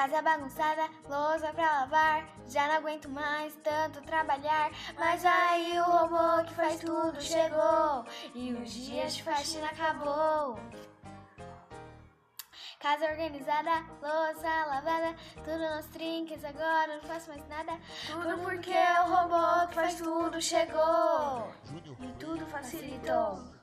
[0.00, 2.26] Casa bagunçada, louça pra lavar.
[2.48, 4.70] Já não aguento mais tanto trabalhar.
[4.98, 8.06] Mas aí o robô que faz tudo chegou.
[8.34, 10.58] E os dias de faxina acabou.
[12.80, 15.14] Casa organizada, louça lavada,
[15.44, 17.78] tudo nos trinques, agora não faço mais nada.
[18.06, 21.52] Tudo porque o robô que faz tudo chegou.
[22.00, 23.59] E tudo facilitou.